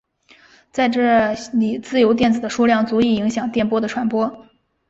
[0.71, 4.47] 在这里自由电子的数量足以影响电波的传播。